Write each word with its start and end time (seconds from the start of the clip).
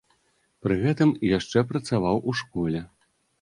Пры 0.67 0.77
гэтым 0.83 1.11
яшчэ 1.37 1.63
працаваў 1.73 2.25
у 2.33 2.37
школе. 2.41 2.81